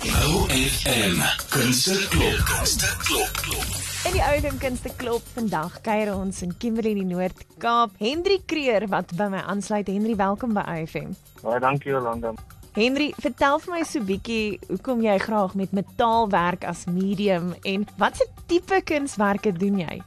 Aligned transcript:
OFM 0.00 1.20
Kunste 1.52 2.08
klop. 2.08 2.38
Kunste 2.48 2.88
klop 3.04 3.32
klop. 3.36 3.72
In 4.08 4.14
die 4.16 4.22
oude 4.24 4.48
kunste 4.56 4.88
klop 4.96 5.24
vandag 5.34 5.74
kuier 5.84 6.08
ons 6.14 6.38
in 6.40 6.54
Kimberley 6.56 6.94
in 6.94 7.02
die 7.02 7.08
Noord-Kaap. 7.10 7.98
Henry 8.00 8.38
Kreer 8.48 8.86
wat 8.88 9.10
by 9.18 9.26
my 9.28 9.42
aansluit. 9.44 9.90
Henry, 9.92 10.14
welkom 10.16 10.54
by 10.56 10.62
AFM. 10.72 11.10
Baie 11.42 11.60
dankie 11.60 11.92
Jolanda. 11.92 12.32
Henry, 12.72 13.10
vertel 13.20 13.60
vir 13.60 13.74
my 13.74 13.82
so 13.84 14.00
bietjie 14.08 14.56
hoekom 14.70 15.02
jy 15.04 15.18
graag 15.20 15.52
met 15.60 15.74
metaal 15.76 16.30
werk 16.32 16.64
as 16.70 16.86
medium 16.88 17.50
en 17.68 17.84
watse 18.00 18.24
tipe 18.48 18.80
kunswerke 18.88 19.52
doen 19.52 19.82
jy? 19.82 19.98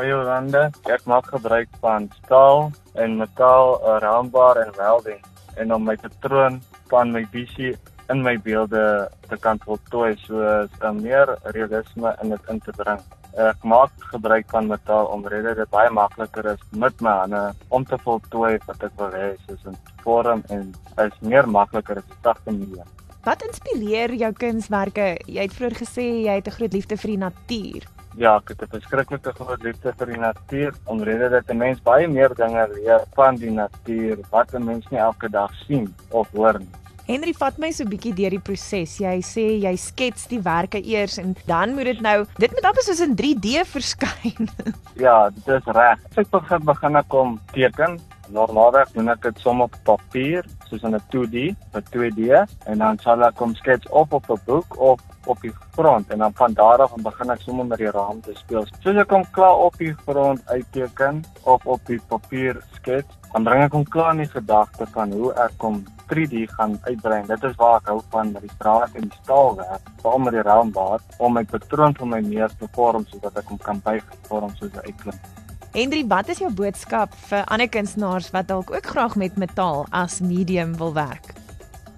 Jolanda, 0.00 0.70
ek 0.88 1.04
maak 1.04 1.28
gebruik 1.34 1.68
van 1.84 2.08
staal 2.22 2.70
en 2.96 3.18
metaal, 3.20 3.76
uh, 3.82 3.98
raambaar 4.00 4.62
en 4.64 4.72
welding 4.80 5.20
en 5.60 5.76
om 5.76 5.84
my 5.84 5.98
patroon 6.00 6.56
van 6.88 7.12
my 7.12 7.26
visie 7.36 7.74
in 8.08 8.22
my 8.22 8.36
beelde 8.38 9.10
te 9.28 9.36
kan 9.36 9.58
voltooi 9.64 10.16
soos 10.16 10.70
'n 10.80 11.02
meer 11.02 11.38
realisme 11.42 12.16
in 12.22 12.28
dit 12.30 12.40
in 12.48 12.60
te 12.60 12.72
bring. 12.76 13.00
Ek 13.36 13.64
maak 13.64 13.90
gebruik 14.12 14.46
van 14.50 14.66
metaal 14.66 15.06
omdat 15.06 15.56
dit 15.56 15.70
baie 15.70 15.90
makliker 15.90 16.44
is 16.52 16.62
met 16.70 17.00
my 17.00 17.10
hande 17.10 17.54
om 17.68 17.84
te 17.84 17.98
voltooi 17.98 18.58
wat 18.66 18.82
ek 18.82 18.92
wil 18.96 19.10
hê 19.10 19.34
soos 19.46 19.66
'n 19.66 19.76
vorm 20.02 20.42
en 20.48 20.74
is 20.98 21.18
meer 21.20 21.48
makliker 21.48 21.96
as 21.96 22.04
'n 22.04 22.22
sagte 22.22 22.52
medium. 22.52 22.88
Wat 23.24 23.42
inspireer 23.42 24.14
jou 24.14 24.32
kunswerke? 24.32 25.18
Jy 25.26 25.42
het 25.42 25.54
vroeër 25.54 25.76
gesê 25.82 26.04
jy 26.26 26.34
het 26.38 26.46
'n 26.46 26.56
groot 26.58 26.72
liefde 26.72 26.96
vir 26.96 27.10
die 27.10 27.18
natuur. 27.18 27.82
Ja, 28.16 28.36
ek 28.36 28.48
het 28.48 28.62
'n 28.62 28.78
verskriklike 28.78 29.32
groot 29.32 29.62
liefde 29.62 29.92
vir 29.98 30.06
die 30.06 30.20
natuur 30.20 30.72
omdat 30.84 31.30
dit 31.30 31.50
'n 31.50 31.56
mens 31.58 31.82
baie 31.82 32.08
meer 32.08 32.34
dinge 32.34 32.68
leer 32.74 33.04
van 33.14 33.36
die 33.36 33.50
natuur 33.50 34.18
wat 34.30 34.54
'n 34.54 34.64
mens 34.64 34.88
nie 34.90 35.00
elke 35.00 35.28
dag 35.28 35.50
sien 35.66 35.94
of 36.10 36.30
hoor 36.30 36.58
nie. 36.58 36.85
Henry 37.06 37.32
vat 37.38 37.58
my 37.62 37.70
so 37.70 37.84
'n 37.84 37.90
bietjie 37.90 38.14
deur 38.18 38.34
die 38.34 38.42
proses. 38.42 38.98
Jy 38.98 39.18
sê 39.22 39.44
jy 39.62 39.74
skets 39.78 40.26
die 40.26 40.40
werke 40.42 40.80
eers 40.82 41.18
en 41.22 41.36
dan 41.46 41.74
moet 41.74 41.84
dit 41.92 42.00
nou 42.00 42.26
dit 42.38 42.50
moet 42.50 42.64
amper 42.66 42.82
soos 42.82 43.00
in 43.00 43.14
3D 43.14 43.62
verskyn. 43.76 44.50
ja, 44.98 45.30
dit 45.30 45.54
is 45.54 45.70
reg. 45.78 45.98
Ek 46.16 46.30
begin 46.30 46.64
begin 46.66 46.96
ek 46.96 47.08
kom 47.08 47.38
teken. 47.54 48.00
Normaalweg 48.28 48.92
doen 48.92 49.08
ek 49.08 49.22
dit 49.22 49.38
som 49.38 49.60
op 49.60 49.74
papier, 49.84 50.46
soos 50.68 50.82
in 50.82 50.94
'n 50.94 51.02
2D, 51.12 51.54
'n 51.74 51.84
2D 51.90 52.46
en 52.66 52.78
dan 52.78 52.98
sal 52.98 53.22
ek 53.22 53.36
kom 53.36 53.54
skets 53.54 53.88
op 53.90 54.12
op 54.12 54.30
'n 54.30 54.40
boek 54.46 54.78
of 54.78 55.00
op 55.26 55.40
die 55.40 55.52
grond 55.74 56.10
en 56.10 56.18
dan 56.18 56.34
van 56.34 56.52
daar 56.52 56.82
af 56.82 56.94
begin 56.94 57.30
ek 57.30 57.40
sommer 57.40 57.66
met 57.66 57.78
die 57.78 57.90
raam 57.90 58.20
te 58.20 58.34
speel. 58.34 58.66
Soos 58.80 58.96
ek 58.96 59.08
kom 59.08 59.24
klaar 59.30 59.56
op 59.66 59.76
die 59.78 59.94
grond 60.06 60.40
uitteken 60.46 61.24
of 61.42 61.66
op 61.66 61.80
die 61.86 62.00
papier 62.08 62.62
skets, 62.74 63.18
dan 63.32 63.44
bring 63.44 63.62
ek 63.62 63.72
hom 63.72 63.84
klaar 63.84 64.10
in 64.10 64.24
die 64.24 64.32
gedagte 64.32 64.86
van 64.86 65.12
hoe 65.12 65.32
ek 65.34 65.58
kom 65.58 65.84
3D 66.06 66.46
gaan 66.56 66.78
uitbrei. 66.82 67.22
Dit 67.26 67.44
is 67.44 67.56
waar 67.56 67.80
ek 67.80 67.86
hou 67.86 68.00
van 68.10 68.32
met 68.32 68.42
die 68.42 68.56
draad 68.58 68.94
en 68.94 69.08
die 69.08 69.18
staalwerk, 69.22 69.90
veral 70.02 70.18
met 70.18 70.38
die 70.38 70.42
raambaat 70.42 71.18
om 71.18 71.32
my 71.32 71.44
patroon 71.44 71.94
vir 71.98 72.06
my 72.06 72.20
meer 72.20 72.48
te 72.58 72.68
vorm 72.72 73.06
sodat 73.10 73.36
ek 73.36 73.50
hom 73.50 73.58
kan 73.58 73.82
byvorm 73.84 74.54
soos 74.56 74.72
'n 74.72 74.86
uitklink. 74.86 75.45
Henry, 75.76 76.06
wat 76.08 76.30
is 76.32 76.38
jou 76.40 76.48
boodskap 76.56 77.12
vir 77.28 77.42
ander 77.52 77.68
kunstenaars 77.68 78.30
wat 78.32 78.46
dalk 78.48 78.70
ook 78.72 78.86
graag 78.94 79.16
met 79.20 79.34
metaal 79.36 79.82
as 79.92 80.22
medium 80.24 80.70
wil 80.80 80.94
werk? 80.96 81.34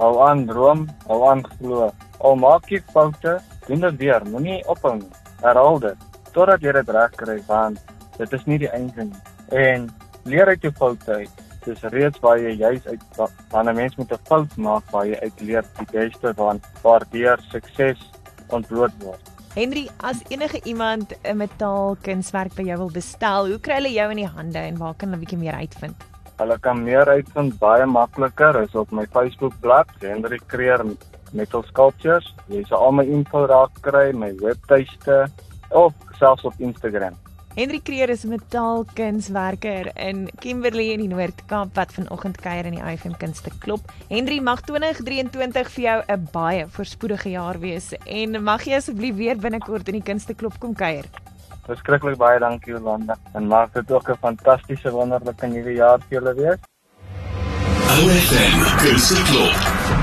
Hou 0.00 0.16
aan 0.24 0.42
droom, 0.48 0.80
hou 1.06 1.18
aan 1.30 1.44
glo. 1.52 1.92
Al 2.18 2.34
maak 2.42 2.66
jy 2.74 2.80
foute, 2.90 3.36
doen 3.68 3.86
dit 3.86 4.00
weer, 4.00 4.26
moenie 4.32 4.56
ophou 4.66 4.96
nie. 4.96 5.22
Herhaal 5.44 5.78
dit 5.86 6.02
totdat 6.34 6.66
jy 6.66 6.74
dit 6.74 6.90
reg 6.98 7.14
kry 7.22 7.38
want 7.46 7.94
dit 8.18 8.34
is 8.40 8.44
nie 8.50 8.58
die 8.64 8.72
einde 8.74 9.06
nie. 9.12 9.22
En 9.54 9.86
leer 10.26 10.50
uit 10.50 10.66
jou 10.66 10.74
foute 10.74 11.22
uit 11.22 11.46
dis 11.62 11.88
reeds 11.94 12.18
waar 12.24 12.42
jy 12.42 12.58
juis 12.58 12.82
uit 12.90 13.08
wanneer 13.54 13.74
'n 13.74 13.76
mens 13.76 13.96
met 13.96 14.10
'n 14.10 14.26
fout 14.26 14.56
maak 14.56 14.90
waar 14.90 15.06
jy 15.06 15.22
uit 15.22 15.40
leer 15.40 15.64
die 15.78 15.90
beste 15.92 16.34
van 16.34 16.60
waardeur 16.82 17.38
sukses 17.54 18.10
ontbloot 18.50 19.02
word. 19.06 19.27
Henry, 19.58 19.88
as 20.06 20.22
enige 20.30 20.60
iemand 20.70 21.14
'n 21.26 21.36
metaalkunswerk 21.36 22.54
by 22.54 22.62
jou 22.62 22.76
wil 22.78 22.90
bestel, 22.94 23.48
hoe 23.50 23.58
kry 23.58 23.74
hulle 23.80 23.90
jou 23.90 24.10
in 24.10 24.20
die 24.20 24.26
hande 24.26 24.58
en 24.58 24.78
waar 24.78 24.94
kan 24.94 25.08
hulle 25.08 25.18
'n 25.18 25.24
bietjie 25.24 25.38
meer 25.38 25.54
uitvind? 25.54 25.96
Hulle 26.38 26.58
kan 26.58 26.82
meer 26.82 27.08
uitvind 27.08 27.58
baie 27.58 27.86
makliker 27.86 28.62
is 28.62 28.74
op 28.74 28.92
my 28.92 29.06
Facebook 29.06 29.54
bladsy 29.60 30.06
Henry 30.06 30.38
Kreer 30.46 30.84
Metal 31.32 31.62
Sculptures. 31.62 32.34
Jy 32.46 32.62
sal 32.68 32.78
al 32.78 32.92
my 32.92 33.04
info 33.04 33.46
daar 33.46 33.68
kry, 33.80 34.12
my 34.12 34.32
webtuiste 34.34 35.26
of 35.70 35.92
selfs 36.18 36.44
op 36.44 36.54
Instagram. 36.58 37.18
Henry 37.58 37.80
Kreer 37.82 38.08
is 38.08 38.22
'n 38.24 38.28
metaalkunswerker 38.28 39.90
in 39.96 40.30
Kimberley 40.38 40.92
in 40.92 41.00
die 41.00 41.08
Noord-Kaap 41.08 41.74
wat 41.74 41.92
vanoggend 41.92 42.38
kuier 42.38 42.64
in 42.70 42.76
die 42.76 42.84
IFM 42.92 43.16
Kunste 43.18 43.50
Klop. 43.58 43.80
Henry 44.08 44.38
mag 44.38 44.60
2023 44.62 45.72
vir 45.74 45.84
jou 45.84 46.02
'n 46.06 46.28
baie 46.30 46.68
voorspoedige 46.68 47.30
jaar 47.30 47.58
wees 47.58 47.92
en 48.06 48.42
mag 48.44 48.62
jy 48.62 48.76
asseblief 48.76 49.16
weer 49.16 49.36
binnekort 49.36 49.88
in 49.88 49.98
die 49.98 50.06
Kunste 50.06 50.34
Klop 50.34 50.60
kom 50.60 50.74
kuier. 50.74 51.04
Verskriklik 51.66 52.16
baie 52.16 52.38
dankie 52.38 52.72
Jolanda 52.72 53.18
en 53.34 53.48
maak 53.48 53.74
dit 53.74 53.90
ook 53.90 54.08
'n 54.08 54.18
fantastiese 54.22 54.90
wonderlike 54.92 55.46
nuwe 55.46 55.74
jaar 55.74 55.98
vir 55.98 56.20
julle 56.20 56.34
wees. 56.34 56.58
OFM 57.98 58.78
Kunste 58.78 59.22
Klop. 59.24 59.97